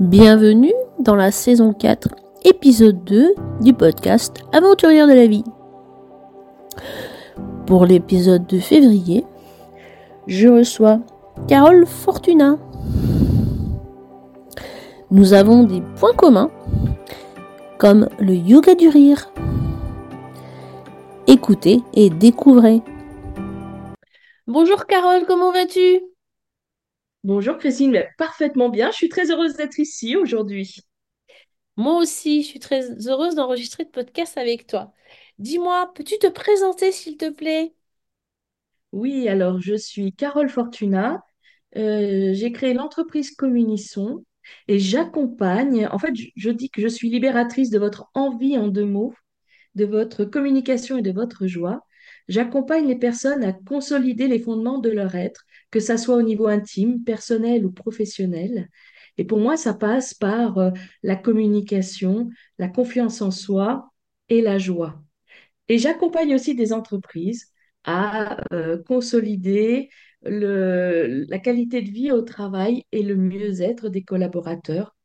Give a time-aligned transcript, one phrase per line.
[0.00, 2.10] Bienvenue dans la saison 4,
[2.44, 5.44] épisode 2 du podcast Aventurière de la vie.
[7.66, 9.24] Pour l'épisode de février,
[10.26, 11.00] je reçois
[11.48, 12.58] Carole Fortuna.
[15.10, 16.50] Nous avons des points communs,
[17.78, 19.32] comme le yoga du rire.
[21.26, 22.82] Écoutez et découvrez.
[24.46, 26.02] Bonjour Carole, comment vas-tu?
[27.26, 28.90] Bonjour Christine, mais parfaitement bien.
[28.90, 30.76] Je suis très heureuse d'être ici aujourd'hui.
[31.76, 34.92] Moi aussi, je suis très heureuse d'enregistrer ce podcast avec toi.
[35.38, 37.74] Dis-moi, peux-tu te présenter s'il te plaît?
[38.92, 41.22] Oui, alors je suis Carole Fortuna.
[41.76, 44.24] Euh, j'ai créé l'entreprise Communisson
[44.68, 48.68] et j'accompagne, en fait, je, je dis que je suis libératrice de votre envie en
[48.68, 49.14] deux mots,
[49.74, 51.82] de votre communication et de votre joie.
[52.28, 56.46] J'accompagne les personnes à consolider les fondements de leur être, que ça soit au niveau
[56.46, 58.68] intime, personnel ou professionnel.
[59.18, 60.70] Et pour moi, ça passe par euh,
[61.02, 63.90] la communication, la confiance en soi
[64.28, 65.02] et la joie.
[65.68, 67.52] Et j'accompagne aussi des entreprises
[67.84, 69.90] à euh, consolider
[70.22, 74.96] la qualité de vie au travail et le mieux-être des collaborateurs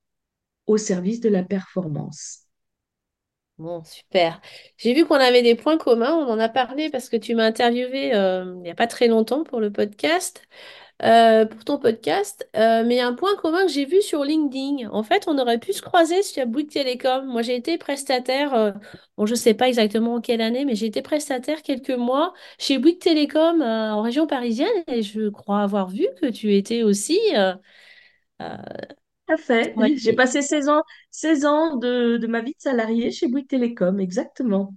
[0.65, 2.47] au service de la performance.
[3.61, 4.41] Bon, super.
[4.77, 7.45] J'ai vu qu'on avait des points communs, on en a parlé parce que tu m'as
[7.45, 10.47] interviewé euh, il n'y a pas très longtemps pour le podcast.
[11.03, 14.89] euh, pour ton podcast, euh, mais un point commun que j'ai vu sur LinkedIn.
[14.91, 17.25] En fait, on aurait pu se croiser sur Bouygues Télécom.
[17.27, 18.73] Moi, j'ai été prestataire,
[19.17, 22.33] bon, je ne sais pas exactement en quelle année, mais j'ai été prestataire quelques mois
[22.59, 27.19] chez Bouygues Télécom en région parisienne et je crois avoir vu que tu étais aussi
[29.31, 29.79] à fait.
[29.95, 33.99] J'ai passé 16 ans, 16 ans de, de ma vie de salarié chez Bouygues Télécom,
[33.99, 34.73] exactement.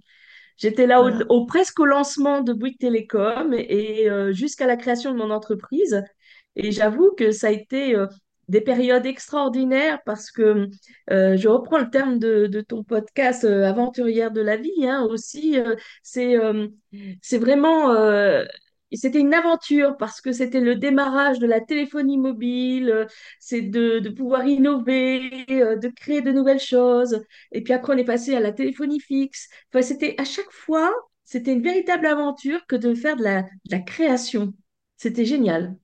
[0.57, 1.19] J'étais là au, Voilà.
[1.29, 6.03] au- presque au lancement de Bouygues Télécom et euh, jusqu'à la création de mon entreprise.
[6.55, 8.07] Et j'avoue que ça a été euh,
[8.49, 10.69] des périodes extraordinaires parce que
[11.11, 15.57] euh, je reprends le terme de, de ton podcast Aventurière de la vie hein, aussi.
[16.03, 16.35] c'est
[17.21, 17.93] c'est vraiment
[18.97, 23.05] c'était une aventure parce que c'était le démarrage de la téléphonie mobile, euh,
[23.39, 27.23] c'est de, pouvoir innover, euh, de créer de nouvelles choses.
[27.51, 29.49] Et puis après, on est passé à la téléphonie fixe.
[29.71, 34.53] Enfin, c'était à chaque fois, c'était une véritable aventure que de faire de la, création.
[34.97, 35.75] C'était génial.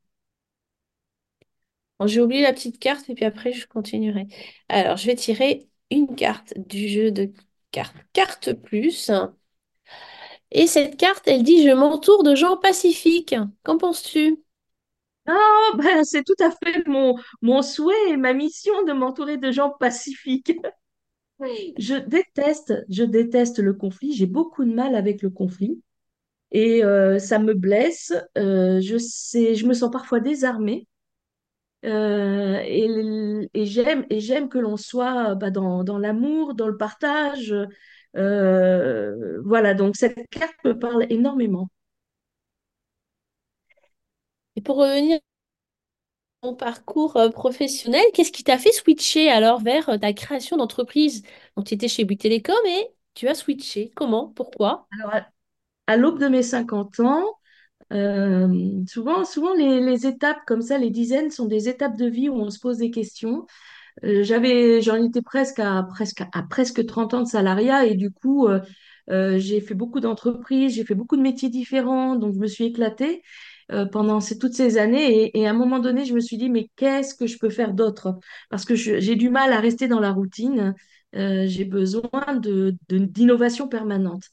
[2.06, 4.28] J'ai oublié la petite carte et puis après, je continuerai.
[4.70, 7.32] Alors, je vais tirer une carte du jeu de
[7.72, 7.96] cartes.
[8.14, 9.12] Carte plus.
[10.52, 13.36] Et cette carte, elle dit, je m'entoure de gens pacifiques.
[13.64, 14.42] Qu'en penses-tu?
[15.28, 19.52] Ah, ben, c'est tout à fait mon, mon souhait et ma mission de m'entourer de
[19.52, 20.54] gens pacifiques.
[21.78, 24.14] Je déteste, je déteste le conflit.
[24.14, 25.82] J'ai beaucoup de mal avec le conflit
[26.52, 28.14] et euh, ça me blesse.
[28.38, 30.88] Euh, je sais, je me sens parfois désarmée.
[31.86, 32.88] Euh, et
[33.56, 37.56] et j'aime et j'aime que l'on soit bah, dans, dans l'amour, dans le partage.
[38.18, 41.70] Euh, voilà, donc cette carte me parle énormément.
[44.56, 45.20] Et pour revenir à
[46.42, 51.24] ton parcours euh, professionnel, qu'est-ce qui t'a fait switcher alors vers euh, ta création d'entreprise?
[51.56, 53.92] Donc, tu étais chez Bouygues Télécom et tu as switché.
[53.96, 54.30] Comment?
[54.30, 54.88] Pourquoi?
[55.00, 55.28] Alors, à,
[55.88, 57.26] à l'aube de mes 50 ans,
[57.94, 58.50] euh,
[58.88, 62.36] souvent, souvent les, les étapes comme ça, les dizaines, sont des étapes de vie où
[62.36, 63.48] on se pose des questions.
[64.03, 68.12] Euh, j'avais, j'en étais presque à, presque à presque 30 ans de salariat et du
[68.12, 68.59] coup, euh,
[69.09, 72.66] euh, j'ai fait beaucoup d'entreprises, j'ai fait beaucoup de métiers différents, donc je me suis
[72.66, 73.24] éclatée
[73.91, 76.69] pendant ces- toutes ces années et, à un moment donné, je me suis dit, mais
[76.75, 78.19] qu'est-ce que je peux faire d'autre?
[78.50, 80.75] Parce que j'ai du mal à rester dans la routine,
[81.13, 84.23] j'ai besoin de- d'innovation permanente.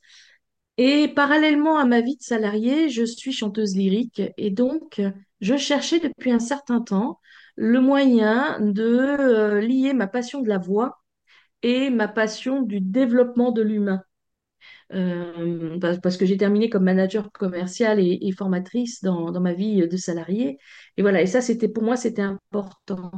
[0.76, 5.00] Et parallèlement à ma vie de salariée, je suis chanteuse lyrique et donc
[5.40, 7.19] je cherchais depuis un certain temps
[7.58, 11.00] le moyen de euh, lier ma passion de la voix
[11.62, 14.02] et ma passion du développement de l'humain.
[14.94, 19.96] Euh, parce que j'ai terminé comme manager commercial et, et formatrice dans, ma vie de
[19.96, 20.58] salariée.
[20.96, 23.10] Et voilà, et ça, c'était pour moi, c'était important.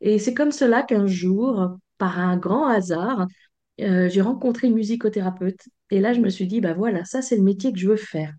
[0.00, 3.26] Et c'est comme cela qu'un jour, par un grand hasard,
[3.80, 5.60] euh, j'ai rencontré une musicothérapeute.
[5.90, 7.96] Et là, je me suis dit, bah voilà, ça, c'est le métier que je veux
[7.96, 8.32] faire.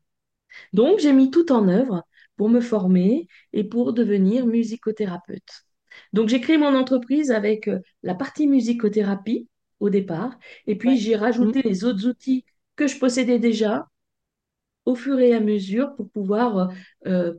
[0.74, 2.04] Donc, j'ai mis tout en œuvre
[2.38, 5.66] pour me former et pour devenir musicothérapeute.
[6.14, 9.48] Donc, j'ai créé mon entreprise avec euh, la partie musicothérapie
[9.80, 10.38] au départ,
[10.68, 11.00] et puis Ouais.
[11.00, 11.52] j'ai Mm.
[11.52, 12.46] rajouté les autres outils
[12.76, 13.88] que je possédais déjà
[14.86, 16.68] au fur et à mesure pour pouvoir euh,
[17.08, 17.34] euh,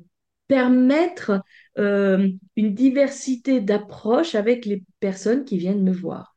[0.48, 1.42] permettre
[1.78, 6.36] euh, une diversité d'approches avec les personnes qui viennent me voir.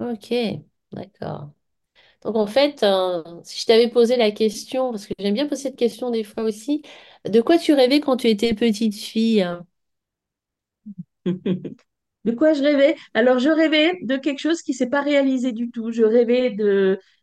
[0.00, 0.32] Ok,
[0.92, 1.52] d'accord.
[2.22, 5.62] Donc en fait, euh, si je t'avais posé la question, parce que j'aime bien poser
[5.64, 6.82] cette question des fois aussi,
[7.24, 9.46] de quoi tu rêvais quand tu étais petite fille?
[12.24, 12.96] De quoi je rêvais?
[13.14, 15.92] Alors, je rêvais de quelque chose qui s'est pas réalisé du tout.
[15.92, 16.54] Je rêvais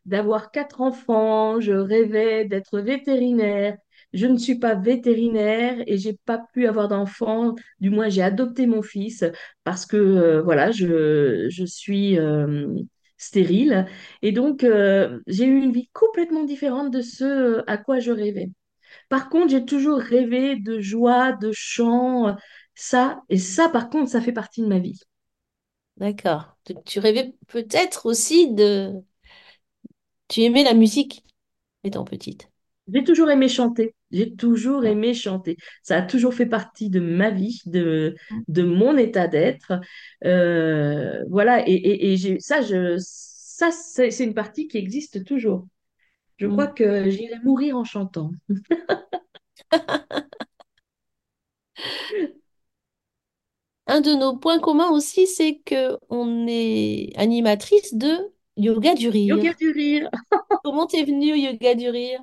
[0.06, 1.60] d'avoir quatre enfants.
[1.60, 3.78] Je rêvais d'être vétérinaire.
[4.14, 7.56] Je ne suis pas vétérinaire et j'ai pas pu avoir d'enfant.
[7.82, 9.26] Du moins, j'ai adopté mon fils
[9.64, 12.68] parce que euh, voilà, je, je suis euh,
[13.26, 13.86] stérile.
[14.22, 18.50] Et donc, euh, j'ai eu une vie complètement différente de ce à quoi je rêvais.
[19.10, 22.36] Par contre, j'ai toujours rêvé de joie, de chant,
[22.76, 23.22] ça.
[23.30, 25.00] Et ça, par contre, ça fait partie de ma vie.
[25.98, 26.58] D'accord.
[26.66, 28.94] Tu tu rêvais peut-être aussi de...
[30.28, 31.26] Tu aimais la musique
[31.84, 32.52] étant petite.
[32.94, 33.96] J'ai toujours aimé chanter.
[34.12, 35.58] J'ai toujours aimé chanter.
[35.82, 38.16] Ça a toujours fait partie de ma vie, de,
[38.48, 39.74] de mon état d'être.
[40.24, 41.68] Euh, voilà.
[41.68, 45.68] Et, et, et j'ai, ça, je, ça c'est une partie qui existe toujours.
[46.38, 46.70] Je crois Mm.
[46.70, 48.32] que j'irai mourir en chantant.
[53.88, 59.50] Un de nos points communs aussi, c'est que on est animatrice de yoga du Yoga
[59.50, 59.54] rire.
[59.54, 60.10] du rire.
[60.64, 62.22] Comment t'es venue au yoga du rire?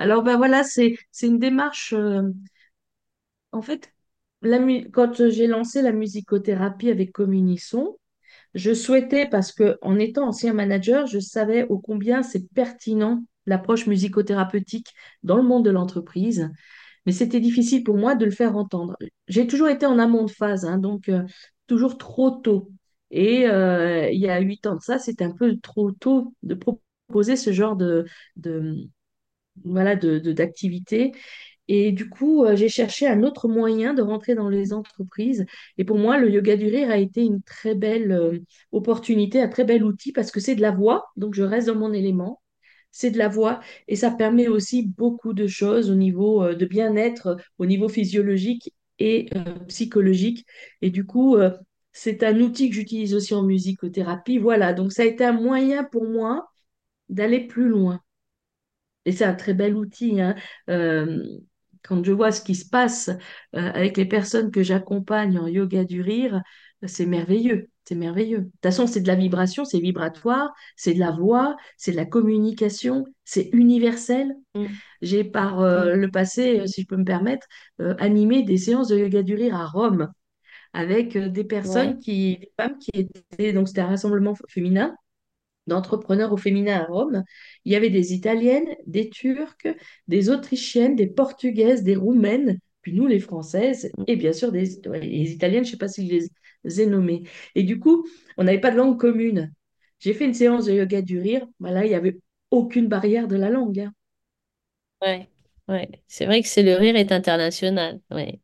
[0.00, 1.92] Alors, ben voilà, c'est, c'est une démarche.
[1.92, 2.22] euh,
[3.52, 3.92] en fait,
[4.42, 4.58] la
[4.92, 7.96] quand j'ai lancé la musicothérapie avec Communisson,
[8.54, 13.86] Je souhaitais, parce que en étant ancien manager, je savais ô combien c'est pertinent l'approche
[13.88, 14.88] musicothérapeutique
[15.24, 16.50] dans le monde de l'entreprise,
[17.06, 18.96] mais c'était difficile pour moi de le faire entendre.
[19.28, 21.24] J'ai toujours été en amont de phase, hein, donc euh,
[21.68, 22.70] toujours trop tôt.
[23.12, 26.54] Et euh, il y a huit ans de ça, c'était un peu trop tôt de
[26.56, 28.06] proposer ce genre de,
[28.36, 28.88] de,
[29.64, 31.12] voilà, de, de- d'activité.
[31.68, 35.46] Et du coup, euh, j'ai cherché un autre moyen de rentrer dans les entreprises.
[35.78, 38.38] Et pour moi, le yoga du rire a été une très belle euh,
[38.72, 41.76] opportunité, un très bel outil parce que c'est de la voix, donc je reste dans
[41.76, 42.42] mon élément.
[42.92, 46.66] C'est de la voix et ça permet aussi beaucoup de choses au niveau euh, de
[46.66, 49.30] bien-être, au niveau physiologique et
[49.68, 50.44] psychologique.
[50.82, 51.36] Et du coup,
[51.92, 54.38] c'est un outil que j'utilise aussi en musicothérapie.
[54.38, 56.48] Voilà, donc ça a été un moyen pour moi
[57.10, 58.00] d'aller plus loin.
[59.06, 60.34] Et c'est un très bel outil, hein.
[60.68, 61.22] Euh,
[61.82, 65.84] quand je vois ce qui se passe euh, avec les personnes que j'accompagne en yoga
[65.84, 66.42] du rire,
[66.86, 67.70] c'est merveilleux.
[67.86, 68.38] C'est merveilleux.
[68.40, 71.96] De toute façon, c'est de la vibration, c'est vibratoire, c'est de la voix, c'est de
[71.96, 74.36] la communication, c'est universel.
[74.54, 74.80] Mm.
[75.02, 75.96] J'ai par euh, Mm.
[75.96, 77.46] le passé, euh, si je peux me permettre,
[77.80, 80.10] euh, animé des séances de yoga du rire à Rome
[80.72, 81.98] avec des personnes Ouais.
[81.98, 84.96] qui, des femmes qui étaient, donc c'était un rassemblement féminin
[85.70, 87.24] d'entrepreneurs au féminin à Rome.
[87.64, 89.68] Il y avait des Italiennes, des Turques,
[90.08, 94.04] des Autrichiennes, des Portugaises, des Roumaines, puis nous les Françaises, Mm.
[94.06, 94.64] et bien sûr des
[95.02, 96.28] les Italiennes, je ne sais pas si je
[96.64, 97.22] les ai nommées.
[97.54, 98.06] Et du coup,
[98.36, 99.52] on n'avait pas de langue commune.
[100.00, 102.18] J'ai fait une séance de yoga du rire, voilà, il n'y avait
[102.50, 103.80] aucune barrière de la langue.
[103.80, 103.92] hein.
[105.02, 105.28] Ouais.
[105.68, 105.88] Ouais.
[106.08, 108.00] C'est vrai que c'est le rire est international.
[108.10, 108.40] Ouais.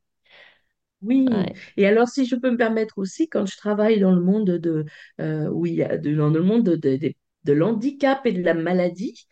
[1.03, 1.55] Oui, Ouais.
[1.77, 4.85] et alors si je peux me permettre aussi, quand je travaille dans le monde de,
[5.21, 7.15] euh, où il y a de- dans le monde de, de, de-
[7.45, 9.27] de l'handicap et de la maladie,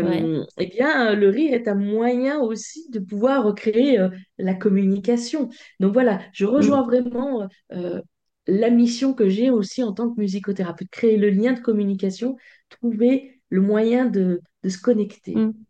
[0.00, 0.30] Ouais.
[0.32, 4.08] euh, eh bien, le rire est un moyen aussi de pouvoir recréer euh,
[4.38, 5.48] la communication.
[5.78, 6.84] Donc voilà, je rejoins Mm.
[6.84, 8.00] vraiment euh,
[8.46, 12.36] la mission que j'ai aussi en tant que musicothérapeute, créer le lien de communication,
[12.68, 15.34] trouver le moyen de, de se connecter.
[15.34, 15.64] Mm.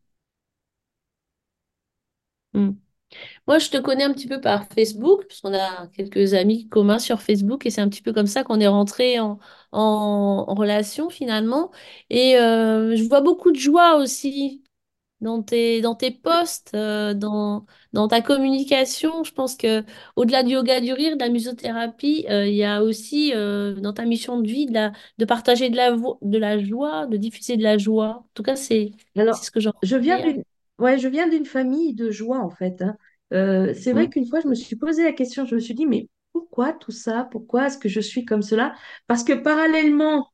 [2.55, 2.81] Mm.
[3.47, 6.99] Moi, je te connais un petit peu par Facebook, parce qu'on a quelques amis communs
[6.99, 9.39] sur Facebook, et c'est un petit peu comme ça qu'on est rentré en,
[9.73, 11.71] en, en relation finalement.
[12.11, 14.63] Et euh, je vois beaucoup de joie aussi
[15.21, 19.25] dans tes, dans tes posts, euh, dans, dans ta communication.
[19.25, 19.85] Je pense que
[20.17, 24.05] au-delà du yoga du rire, de la musothérapie, euh, il y a aussi dans ta
[24.07, 27.63] mission de vie de, la, de partager de la, de la joie, de diffuser de
[27.63, 28.09] la joie.
[28.25, 30.45] En tout cas, c'est, ce que j'en je viens d'une
[30.81, 32.83] ouais, je viens d'une famille de joie, en fait.
[32.83, 32.97] hein.
[33.33, 35.87] Euh, c'est vrai qu'une fois, je me suis posé la question, je me suis dit,
[35.87, 37.29] mais pourquoi tout ça?
[37.31, 38.75] Pourquoi est-ce que je suis comme cela?
[39.07, 40.29] Parce que parallèlement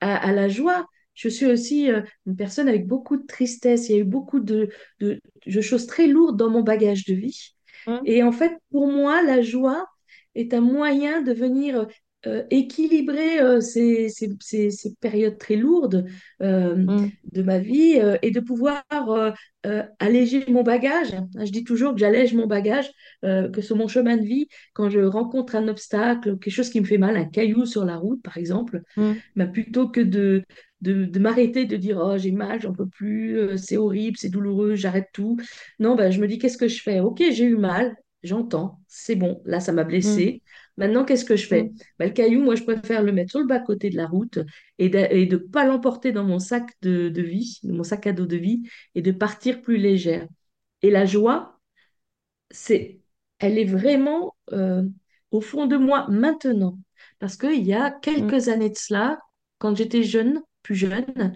[0.00, 3.88] à, à la joie, je suis aussi euh, une personne avec beaucoup de tristesse.
[3.88, 7.14] Il y a eu beaucoup de, de, de choses très lourdes dans mon bagage de
[7.14, 7.54] vie.
[7.86, 9.86] mm, Et en fait, pour moi, la joie
[10.34, 11.86] est un moyen de venir
[12.26, 16.06] euh, équilibrer euh, ces, ces- ces- ces périodes très lourdes
[16.42, 18.84] euh, mm, de ma vie et de pouvoir
[19.98, 21.08] alléger mon bagage.
[21.38, 22.90] Je dis toujours que j'allège mon bagage,
[23.22, 26.86] que sur mon chemin de vie, quand je rencontre un obstacle, quelque chose qui me
[26.86, 30.44] fait mal, un caillou sur la route, par exemple, mm, bah, plutôt que de,
[30.80, 34.74] de, de m'arrêter, de dire oh, j'ai mal, j'en peux plus, c'est horrible, c'est douloureux,
[34.74, 35.36] j'arrête tout.
[35.78, 37.00] Non, bah, je me dis qu'est-ce que je fais?
[37.00, 40.42] Ok, j'ai eu mal, j'entends, c'est bon, là ça m'a mm, blessé.
[40.76, 41.70] Maintenant, qu'est-ce que je fais?
[41.70, 41.82] mm.
[41.98, 44.38] Bah, le caillou, moi je préfère le mettre sur le bas-côté de la route
[44.78, 44.98] et de
[45.36, 48.62] ne pas l'emporter dans mon sac de, de vie, mon sac à dos de vie,
[48.94, 50.26] et de partir plus légère.
[50.82, 51.60] Et la joie,
[52.50, 53.00] c'est,
[53.38, 54.82] elle est vraiment euh,
[55.30, 56.78] au fond de moi maintenant.
[57.18, 59.18] Parce qu'il y a mm, quelques années de cela,
[59.58, 61.34] quand j'étais jeune, plus jeune,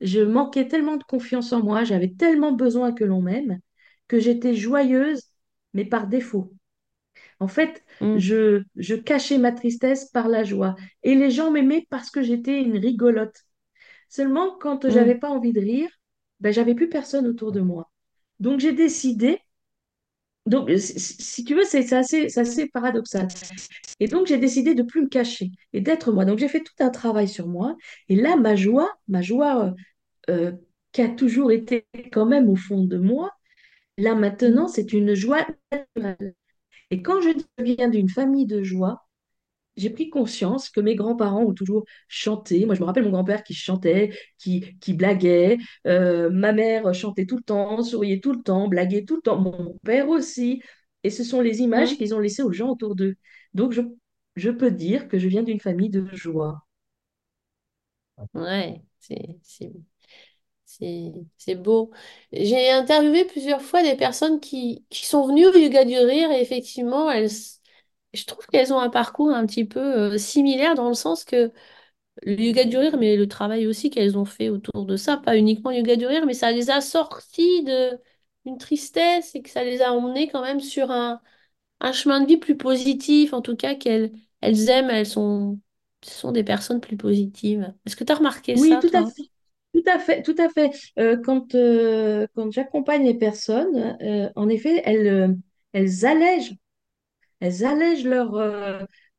[0.00, 3.60] je manquais tellement de confiance en moi, j'avais tellement besoin que l'on m'aime,
[4.08, 5.22] que j'étais joyeuse,
[5.74, 6.54] mais par défaut.
[7.42, 10.76] En fait, mm, je, je cachais ma tristesse par la joie.
[11.02, 13.42] Et les gens m'aimaient parce que j'étais une rigolote.
[14.08, 15.90] Seulement, quand j'avais mm, pas envie de rire,
[16.38, 17.90] ben, j'avais plus personne autour de moi.
[18.38, 19.40] Donc, j'ai décidé,
[20.46, 23.26] donc, si, tu veux, c'est assez, paradoxal.
[23.98, 26.24] Et donc, j'ai décidé de plus me cacher et d'être moi.
[26.24, 27.76] Donc, j'ai fait tout un travail sur moi.
[28.08, 29.72] Et là, ma joie, ma joie euh,
[30.30, 30.52] euh,
[30.92, 33.32] qui a toujours été quand même au fond de moi,
[33.98, 36.34] là maintenant, c'est une joie naturelle.
[36.92, 37.30] Et quand je
[37.64, 39.08] viens d'une famille de joie,
[39.76, 42.66] j'ai pris conscience que mes grands-parents ont toujours chanté.
[42.66, 45.58] Moi, je me rappelle mon grand-père qui chantait, qui, qui blaguait.
[45.86, 49.38] Euh, ma mère chantait tout le temps, souriait tout le temps, blaguait tout le temps.
[49.40, 50.62] Mon père aussi.
[51.04, 53.16] Et ce sont les images qu'ils ont laissées aux gens autour d'eux.
[53.54, 53.82] Donc, je,
[54.36, 56.62] je peux dire que je viens d'une famille de joie.
[58.34, 59.38] Ouais, c'est,
[61.38, 61.90] c'est, beau.
[62.32, 66.40] J'ai interviewé plusieurs fois des personnes qui, qui sont venues au yoga du rire et
[66.40, 67.30] effectivement, elles,
[68.14, 69.80] je trouve qu'elles ont un parcours un petit peu
[70.14, 71.52] euh, similaire dans le sens que
[72.22, 75.36] le yoga du rire, mais le travail aussi qu'elles ont fait autour de ça, pas
[75.36, 77.98] uniquement le yoga du rire, mais ça les a sorties de
[78.46, 81.20] une tristesse et que ça les a emmenées quand même sur un,
[81.80, 85.60] un chemin de vie plus positif, en tout cas qu'elles elles aiment, elles sont,
[86.04, 87.74] ce sont des personnes plus positives.
[87.86, 89.30] Est-ce que tu as remarqué Oui, ça, tout à fait.
[89.72, 90.70] Tout à fait, tout à fait.
[90.98, 95.36] Euh, quand euh, quand j'accompagne les personnes, euh, en effet, elles,
[95.72, 96.54] elles allègent
[97.40, 98.32] Elles allègent leur,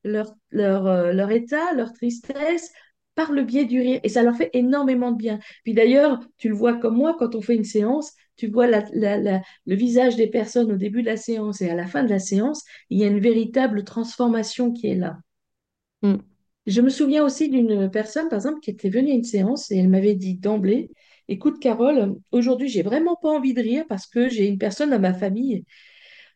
[0.04, 2.72] leur, leur, leur état, leur tristesse
[3.16, 4.00] par le biais du rire.
[4.04, 5.40] Et ça leur fait énormément de bien.
[5.64, 9.42] Puis d'ailleurs, tu le vois comme moi, quand on fait une séance, tu vois le
[9.76, 12.64] visage des personnes au début de la séance et à la fin de la séance,
[12.90, 15.18] il y a une véritable transformation qui est là.
[16.04, 16.20] Mm,
[16.66, 19.78] Je me souviens aussi d'une personne, par exemple, qui était venue à une séance et
[19.78, 20.90] elle m'avait dit d'emblée,
[21.30, 25.00] Écoute, Carole, aujourd'hui, j'ai vraiment pas envie de rire parce que j'ai une personne dans
[25.00, 25.66] ma famille,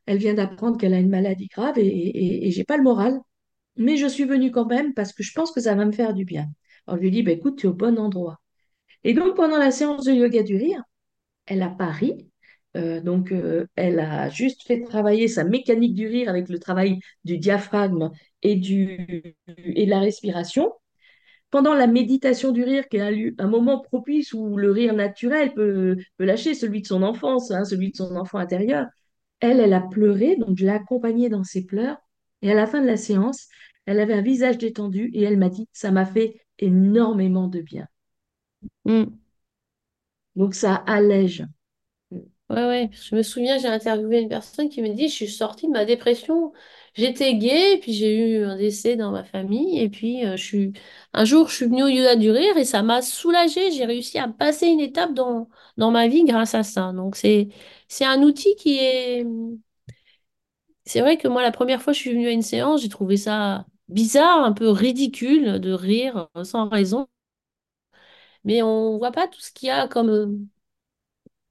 [0.05, 3.19] elle vient d'apprendre qu'elle a une maladie grave et, et, j'ai pas le moral.
[3.77, 6.13] Mais je suis venue quand même parce que je pense que ça va me faire
[6.13, 6.47] du bien.
[6.87, 8.39] Alors, je lui dis, bah, écoute, tu es au bon endroit.
[9.03, 10.83] Et donc, pendant la séance de yoga du rire,
[11.47, 12.29] elle a pas ri.
[12.77, 16.99] Euh, donc, euh, elle a juste fait travailler sa mécanique du rire avec le travail
[17.25, 18.11] du diaphragme
[18.43, 20.71] et, du, et de la respiration.
[21.51, 24.93] Pendant la méditation du rire, qui est un, lieu- un moment propice où le rire
[24.93, 28.87] naturel peut, peut lâcher celui de son enfance, hein, celui de son enfant intérieur,
[29.39, 31.97] elle, elle a pleuré, donc je l'ai accompagnée dans ses pleurs.
[32.41, 33.47] Et à la fin de la séance,
[33.85, 37.87] elle avait un visage détendu et elle m'a dit, ça m'a fait énormément de bien.
[38.85, 39.17] mm.
[40.37, 41.43] Donc ça allège.
[42.49, 42.89] Ouais, ouais.
[42.93, 45.83] Je me souviens, j'ai interviewé une personne qui me dit, je suis sortie de ma
[45.83, 46.53] dépression.
[46.93, 50.73] J'étais gay, puis j'ai eu un décès dans ma famille, et puis euh, je suis...
[51.13, 53.71] un jour, je suis venue au yoga du rire et ça m'a soulagée.
[53.71, 56.93] J'ai réussi à passer une étape dans, ma vie grâce à ça.
[56.93, 57.49] Donc c'est,
[57.89, 59.25] c'est un outil qui est...
[60.85, 62.89] C'est vrai que moi, la première fois que je suis venue à une séance, j'ai
[62.89, 67.07] trouvé ça bizarre, un peu ridicule de rire euh, sans raison.
[68.43, 70.27] Mais on voit pas tout ce qu'il y a comme, euh,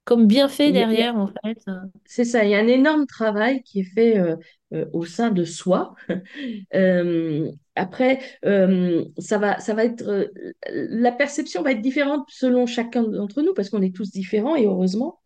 [0.07, 0.27] comme
[0.67, 1.59] a- y a- derrière, en fait.
[2.05, 4.35] C'est ça, il y a un énorme travail qui est fait euh,
[4.73, 5.95] euh, au sein de soi.
[6.75, 10.27] Euh, après, euh, ça va, ça va être, euh,
[10.71, 14.65] la perception va être différente selon chacun d'entre nous parce qu'on est tous différents et
[14.65, 15.19] heureusement.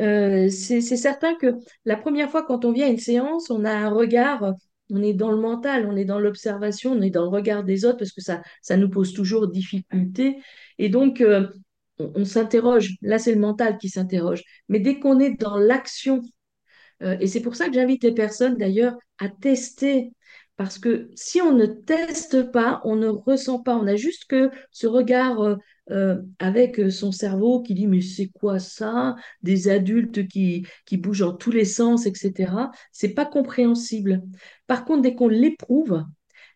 [0.00, 3.64] Euh, c'est c'est certain que la première fois quand on vient à une séance, on
[3.64, 4.54] a un regard,
[4.90, 7.84] on est dans le mental, on est dans l'observation, on est dans le regard des
[7.84, 10.38] autres parce que ça, ça nous pose toujours difficulté.
[10.78, 11.48] Et donc, euh,
[12.14, 12.96] on, s'interroge.
[13.02, 14.42] Là, c'est le mental qui s'interroge.
[14.68, 16.22] Mais dès qu'on est dans l'action,
[17.02, 20.12] euh, et c'est pour ça que j'invite les personnes d'ailleurs à tester.
[20.56, 23.76] Parce que si on ne teste pas, on ne ressent pas.
[23.76, 25.56] On a juste que ce regard euh,
[25.90, 29.16] euh, avec son cerveau qui dit mais c'est quoi ça?
[29.42, 32.70] Des adultes qui, qui bougent dans tous les sens, etc.
[32.92, 34.22] C'est pas compréhensible.
[34.66, 36.04] Par contre, dès qu'on l'éprouve,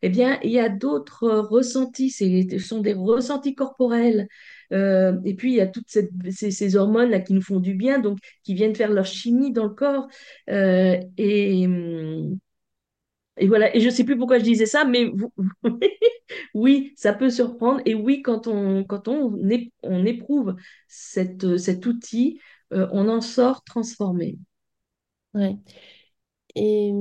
[0.03, 2.11] eh bien, il y a d'autres ressentis.
[2.11, 4.29] Ce sont des ressentis corporels.
[4.73, 6.11] Euh, et puis, il y a toutes ces,
[6.51, 9.71] ces hormones-là qui nous font du bien, donc qui viennent faire leur chimie dans le
[9.71, 10.09] corps.
[10.51, 11.67] Euh, et,
[13.37, 15.11] et voilà, et je ne sais plus pourquoi je disais ça, mais
[16.55, 17.81] oui, ça peut surprendre.
[17.85, 19.39] Et oui, quand on, quand on,
[19.83, 20.57] on éprouve
[20.89, 22.41] cette, cet outil,
[22.73, 24.39] euh, on en sort transformé.
[25.35, 25.59] Ouais.
[26.57, 26.93] Et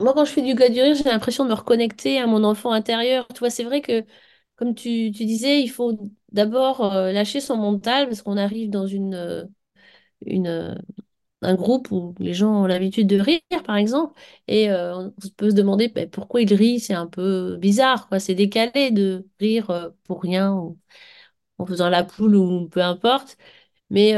[0.00, 2.44] moi, quand je fais du yoga du rire, j'ai l'impression de me reconnecter à mon
[2.44, 3.26] enfant intérieur.
[3.28, 4.04] Tu vois, c'est vrai que,
[4.56, 5.98] comme tu, disais, il faut
[6.32, 9.44] d'abord euh, lâcher son mental parce qu'on arrive dans une, euh,
[10.28, 10.74] euh,
[11.42, 14.18] un groupe où les gens ont l'habitude de rire, par exemple,
[14.48, 18.08] et on peut se demander ben, pourquoi ils rient, c'est un peu bizarre.
[18.20, 20.52] C'est décalé de rire pour rien
[21.58, 23.36] en faisant la poule ou peu importe.
[23.90, 24.14] Mais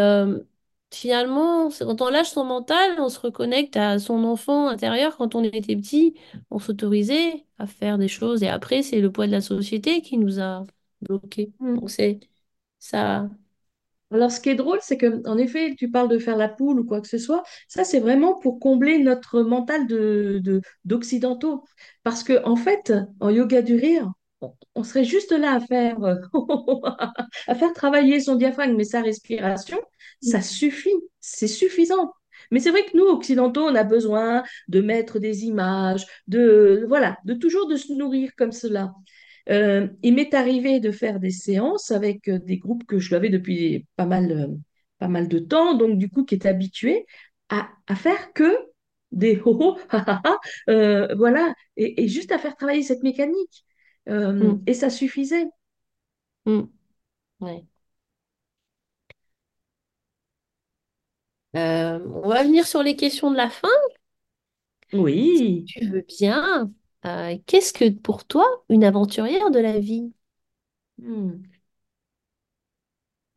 [0.93, 5.17] finalement, quand on lâche son mental, on se reconnecte à son enfant intérieur.
[5.17, 6.15] Quand on était petit,
[6.51, 8.43] on s'autorisait à faire des choses.
[8.43, 10.65] Et après, c'est le poids de la société qui nous a
[11.03, 11.53] bloqués.
[11.61, 12.21] Donc c'est
[12.79, 13.29] ça.
[14.13, 16.81] Alors, ce qui est drôle, c'est que, en effet, tu parles de faire la poule
[16.81, 17.43] ou quoi que ce soit.
[17.69, 21.65] Ça, c'est vraiment pour combler notre mental de- d'occidentaux.
[22.05, 24.13] Parce que, en fait, en yoga du rire,
[24.75, 26.17] on, serait juste là à faire, euh,
[27.47, 29.79] à faire travailler son diaphragme, mais sa respiration,
[30.23, 30.95] ça suffit.
[31.21, 32.13] C'est suffisant.
[32.51, 37.17] Mais c'est vrai que nous, occidentaux, on a besoin de mettre des images, de, voilà,
[37.25, 38.93] de toujours de se nourrir comme cela.
[39.49, 43.29] Euh, il m'est arrivé de faire des séances avec euh, des groupes que je l'avais
[43.31, 44.51] depuis pas mal,
[44.99, 47.07] pas mal de temps, donc du coup qui étaient habitués
[47.49, 48.51] à, à faire que
[49.13, 50.37] des ho ho, ha ha ha,
[50.71, 53.66] euh, voilà, et, et juste à faire travailler cette mécanique.
[54.09, 55.47] Euh, Mm, et ça suffisait.
[56.47, 56.69] mm.
[61.57, 63.69] Euh, on va venir sur les questions de la fin.
[65.35, 65.67] Si Oui.
[65.67, 66.73] tu veux bien,
[67.05, 70.13] euh, qu'est-ce que pour toi une aventurière de la vie?
[71.01, 71.47] Hmm.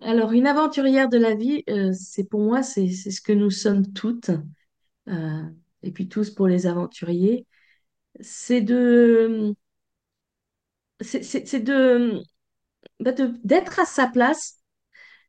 [0.01, 3.49] Alors, une aventurière de la vie, euh, c'est pour moi, c'est c'est ce que nous
[3.51, 4.29] sommes toutes,
[5.83, 7.45] et puis tous pour les aventuriers,
[8.21, 9.55] c'est de,
[11.01, 11.63] c'est
[12.99, 14.57] bah, de- d'être à sa place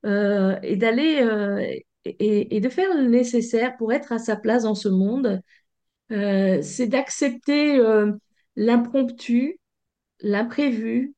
[0.06, 1.64] euh, et d'aller euh,
[2.04, 5.42] et, de faire le nécessaire pour être à sa place dans ce monde.
[6.12, 7.80] Euh, c'est d'accepter
[8.56, 9.58] l'impromptu,
[10.20, 11.14] l'imprévu,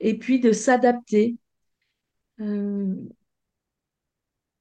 [0.00, 1.36] et puis de s'adapter.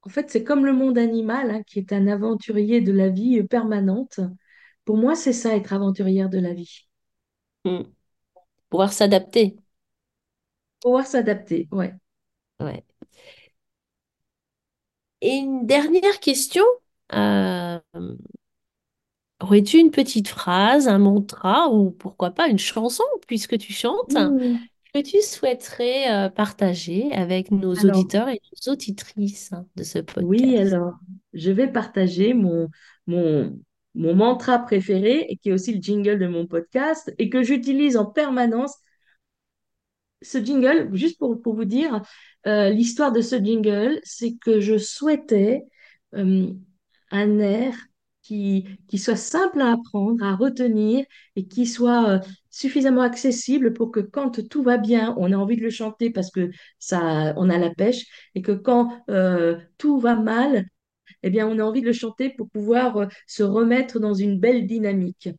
[0.02, 3.44] En fait, c'est comme le monde animal, hein, qui est un aventurier de la vie
[3.44, 4.20] permanente.
[4.86, 6.88] Pour moi, c'est ça, être aventurière de la vie.
[7.66, 7.97] Mm.
[8.70, 9.58] Pouvoir s'adapter.
[10.82, 11.94] Pouvoir s'adapter, ouais.
[12.60, 12.84] Ouais.
[15.22, 16.64] Et une dernière question.
[17.14, 17.80] euh,
[19.40, 24.68] aurais-tu une petite phrase, un mantra ou pourquoi pas une chanson puisque tu chantes Hmm.
[24.94, 30.58] que tu souhaiterais euh, partager avec nos Alors, auditeurs et nos auditrices de ce Oui,
[30.58, 30.58] podcast?
[30.58, 30.96] alors,
[31.34, 32.70] je vais partager mon,
[33.06, 33.60] mon,
[33.98, 37.98] mon mantra préféré et qui est aussi le jingle de mon podcast et que j'utilise
[37.98, 38.76] en permanence.
[40.22, 42.02] Ce jingle, juste pour, pour vous dire,
[42.48, 45.64] euh, l'histoire de ce jingle, c'est que je souhaitais
[46.16, 46.52] euh,
[47.12, 47.76] un air
[48.22, 51.06] qui, qui soit simple à apprendre, à retenir
[51.36, 55.58] et qui soit euh, suffisamment accessible pour que quand tout va bien, on a envie
[55.58, 58.06] de le chanter parce que ça, on a la pêche
[58.36, 58.92] et que quand
[59.78, 60.66] tout va mal,
[61.24, 64.40] eh bien, on a envie de le chanter pour pouvoir euh, se remettre dans une
[64.40, 65.30] belle dynamique.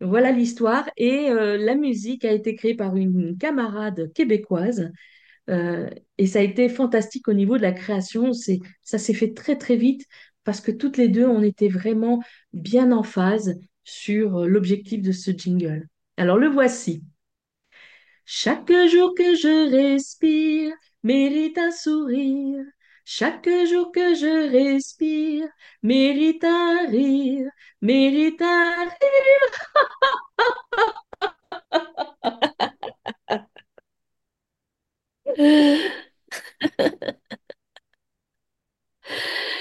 [0.00, 0.88] Voilà l'histoire.
[0.96, 4.90] Et euh, la musique a été créée par une camarade québécoise.
[5.50, 5.88] euh,
[6.18, 8.32] et ça a été fantastique au niveau de la création.
[8.32, 10.04] C'est, ça s'est fait très, très vite
[10.44, 15.30] parce que toutes les deux, on était vraiment bien en phase sur l'objectif de ce
[15.32, 15.86] jingle.
[16.16, 17.02] Alors, le voici.
[18.26, 22.64] Chaque jour que je respire mérite un sourire.
[23.10, 25.48] Chaque jour que je respire
[25.82, 29.48] mérite un rire, mérite un rire.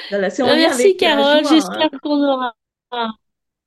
[0.10, 1.50] Voilà, merci la Carole, hein.
[1.50, 2.54] j'espère qu'on aura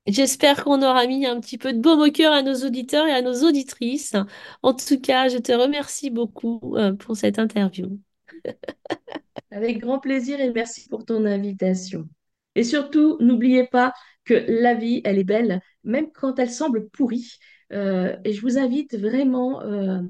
[0.06, 3.12] j'espère qu'on aura mis un petit peu de baume au cœur à nos auditeurs et
[3.12, 4.14] à nos auditrices.
[4.62, 7.98] En tout cas, je te remercie beaucoup euh, pour cette interview.
[9.50, 12.08] Avec grand plaisir et merci pour ton invitation.
[12.54, 13.92] Et surtout, n'oubliez pas
[14.24, 17.38] que la vie, elle est belle, même quand elle semble pourrie.
[17.72, 20.00] Euh, et je vous invite vraiment euh,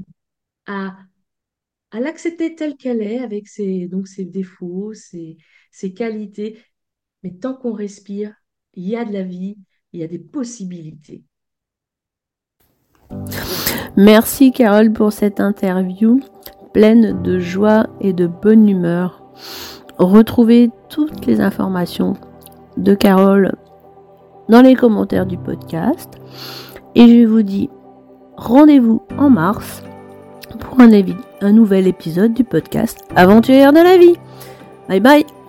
[0.67, 0.97] à
[1.93, 5.37] l'accepter telle qu'elle est, avec ses, donc ses défauts, ses,
[5.71, 6.59] ses qualités.
[7.23, 8.35] Mais tant qu'on respire,
[8.75, 9.59] il y a de la vie,
[9.93, 11.25] il y a des possibilités.
[13.97, 16.21] Merci Carole pour cette interview
[16.73, 19.20] pleine de joie et de bonne humeur.
[19.99, 22.15] Retrouvez toutes les informations
[22.77, 23.53] de Carole
[24.49, 26.09] dans les commentaires du podcast.
[26.95, 27.71] Et je vous dis
[28.37, 29.83] rendez-vous en mars
[30.59, 34.17] pour un, nouvel épisode du podcast Aventurière de la vie.
[34.89, 35.40] Bye bye